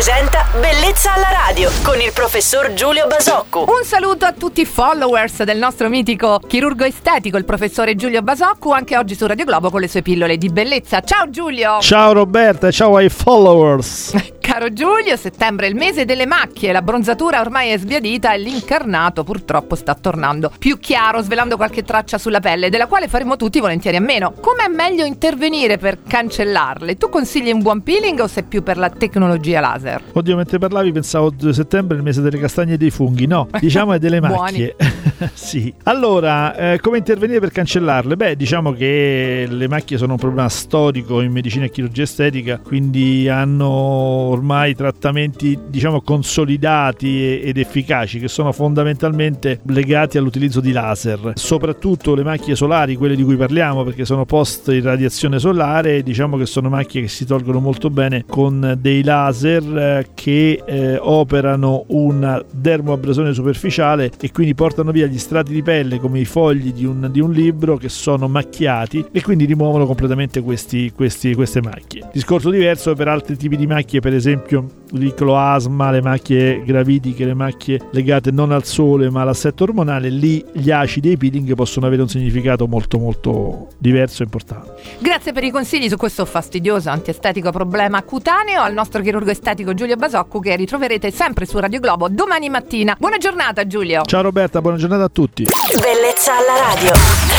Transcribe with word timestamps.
presenta 0.00 0.46
Bellezza 0.58 1.12
alla 1.12 1.28
radio 1.30 1.70
con 1.82 2.00
il 2.00 2.10
professor 2.14 2.72
Giulio 2.72 3.06
Basocco. 3.06 3.66
Un 3.68 3.84
saluto 3.84 4.24
a 4.24 4.32
tutti 4.32 4.62
i 4.62 4.64
followers 4.64 5.42
del 5.42 5.58
nostro 5.58 5.90
mitico 5.90 6.40
chirurgo 6.46 6.84
estetico, 6.84 7.36
il 7.36 7.44
professore 7.44 7.94
Giulio 7.96 8.22
Basocco, 8.22 8.72
anche 8.72 8.96
oggi 8.96 9.14
su 9.14 9.26
Radio 9.26 9.44
Globo 9.44 9.68
con 9.68 9.82
le 9.82 9.88
sue 9.88 10.00
pillole 10.00 10.38
di 10.38 10.48
bellezza. 10.48 11.02
Ciao 11.02 11.28
Giulio! 11.28 11.80
Ciao 11.80 12.14
Roberta 12.14 12.68
e 12.68 12.72
ciao 12.72 12.96
ai 12.96 13.10
followers! 13.10 14.14
Caro 14.50 14.72
Giulio, 14.72 15.16
settembre 15.16 15.66
è 15.66 15.68
il 15.68 15.76
mese 15.76 16.04
delle 16.04 16.26
macchie, 16.26 16.72
la 16.72 16.82
bronzatura 16.82 17.40
ormai 17.40 17.70
è 17.70 17.78
sbiadita 17.78 18.32
e 18.32 18.38
l'incarnato 18.38 19.22
purtroppo 19.22 19.76
sta 19.76 19.94
tornando 19.94 20.50
più 20.58 20.80
chiaro, 20.80 21.22
svelando 21.22 21.56
qualche 21.56 21.84
traccia 21.84 22.18
sulla 22.18 22.40
pelle, 22.40 22.68
della 22.68 22.86
quale 22.86 23.06
faremo 23.06 23.36
tutti 23.36 23.60
volentieri 23.60 23.98
a 23.98 24.00
meno. 24.00 24.32
Com'è 24.40 24.66
meglio 24.66 25.04
intervenire 25.04 25.78
per 25.78 26.02
cancellarle? 26.02 26.96
Tu 26.96 27.08
consigli 27.08 27.52
un 27.52 27.62
buon 27.62 27.84
peeling 27.84 28.18
o 28.18 28.26
sei 28.26 28.42
più 28.42 28.64
per 28.64 28.76
la 28.76 28.90
tecnologia 28.90 29.60
laser? 29.60 29.89
Oddio, 30.12 30.36
mentre 30.36 30.58
parlavi 30.58 30.92
pensavo 30.92 31.30
2 31.30 31.52
settembre 31.52 31.96
il 31.96 32.02
mese 32.02 32.20
delle 32.20 32.38
castagne 32.38 32.74
e 32.74 32.76
dei 32.76 32.90
funghi, 32.90 33.26
no, 33.26 33.48
diciamo 33.60 33.92
è 33.92 33.98
delle 33.98 34.20
macchie. 34.20 34.76
sì. 35.34 35.72
Allora, 35.84 36.54
eh, 36.72 36.80
come 36.80 36.98
intervenire 36.98 37.40
per 37.40 37.50
cancellarle? 37.50 38.16
Beh, 38.16 38.36
diciamo 38.36 38.72
che 38.72 39.46
le 39.48 39.68
macchie 39.68 39.98
sono 39.98 40.12
un 40.12 40.18
problema 40.18 40.48
storico 40.48 41.20
in 41.20 41.32
medicina 41.32 41.66
e 41.66 41.70
chirurgia 41.70 42.02
estetica, 42.02 42.58
quindi 42.58 43.28
hanno 43.28 43.68
ormai 43.68 44.74
trattamenti 44.74 45.58
diciamo 45.68 46.00
consolidati 46.00 47.40
ed 47.40 47.58
efficaci 47.58 48.18
che 48.18 48.28
sono 48.28 48.52
fondamentalmente 48.52 49.60
legati 49.66 50.16
all'utilizzo 50.16 50.60
di 50.60 50.72
laser, 50.72 51.32
soprattutto 51.34 52.14
le 52.14 52.22
macchie 52.22 52.54
solari, 52.54 52.96
quelle 52.96 53.16
di 53.16 53.22
cui 53.22 53.36
parliamo 53.36 53.84
perché 53.84 54.04
sono 54.04 54.24
post 54.24 54.68
irradiazione 54.68 55.38
solare, 55.38 56.02
diciamo 56.02 56.36
che 56.36 56.46
sono 56.46 56.68
macchie 56.68 57.02
che 57.02 57.08
si 57.08 57.26
tolgono 57.26 57.60
molto 57.60 57.90
bene 57.90 58.24
con 58.26 58.78
dei 58.80 59.02
laser 59.02 59.76
eh, 59.76 60.06
che 60.14 60.62
eh, 60.64 60.96
operano 60.96 61.84
una 61.88 62.42
dermoabrasione 62.50 63.32
superficiale 63.32 64.10
e 64.18 64.30
quindi 64.32 64.54
portano 64.54 64.90
via 64.90 65.08
gli 65.10 65.18
strati 65.18 65.52
di 65.52 65.62
pelle 65.62 65.98
come 65.98 66.20
i 66.20 66.24
fogli 66.24 66.72
di 66.72 66.84
un, 66.84 67.08
di 67.10 67.20
un 67.20 67.32
libro 67.32 67.76
che 67.76 67.88
sono 67.88 68.28
macchiati 68.28 69.04
e 69.12 69.22
quindi 69.22 69.44
rimuovono 69.44 69.84
completamente 69.84 70.40
questi, 70.40 70.92
questi, 70.94 71.34
queste 71.34 71.60
macchie. 71.60 72.08
Discorso 72.12 72.50
diverso 72.50 72.94
per 72.94 73.08
altri 73.08 73.36
tipi 73.36 73.56
di 73.56 73.66
macchie, 73.66 74.00
per 74.00 74.14
esempio 74.14 74.79
esempio 74.90 74.98
l'icloasma, 74.98 75.90
le 75.90 76.02
macchie 76.02 76.62
gravitiche, 76.64 77.24
le 77.24 77.34
macchie 77.34 77.80
legate 77.92 78.30
non 78.30 78.52
al 78.52 78.64
sole 78.64 79.10
ma 79.10 79.22
all'assetto 79.22 79.64
ormonale, 79.64 80.08
lì 80.08 80.44
gli 80.52 80.70
acidi 80.70 81.10
e 81.10 81.12
i 81.12 81.16
peeling 81.16 81.54
possono 81.54 81.86
avere 81.86 82.02
un 82.02 82.08
significato 82.08 82.66
molto 82.66 82.98
molto 82.98 83.68
diverso 83.78 84.22
e 84.22 84.24
importante. 84.24 84.82
Grazie 84.98 85.32
per 85.32 85.44
i 85.44 85.50
consigli 85.50 85.88
su 85.88 85.96
questo 85.96 86.24
fastidioso 86.24 86.90
antiestetico 86.90 87.50
problema 87.50 88.02
cutaneo 88.02 88.62
al 88.62 88.72
nostro 88.72 89.02
chirurgo 89.02 89.30
estetico 89.30 89.74
Giulio 89.74 89.96
Basocco 89.96 90.40
che 90.40 90.56
ritroverete 90.56 91.10
sempre 91.10 91.46
su 91.46 91.58
Radio 91.58 91.80
Globo 91.80 92.08
domani 92.08 92.48
mattina. 92.48 92.96
Buona 92.98 93.18
giornata 93.18 93.66
Giulio! 93.66 94.02
Ciao 94.04 94.22
Roberta, 94.22 94.60
buona 94.60 94.76
giornata 94.76 95.04
a 95.04 95.08
tutti! 95.08 95.44
Bellezza 95.44 96.32
alla 96.32 96.74
radio! 96.74 97.29